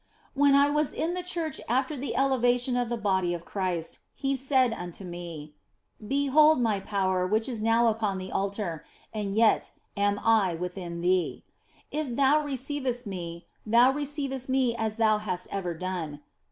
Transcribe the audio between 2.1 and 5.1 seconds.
elevation of the Body of Christ He said unto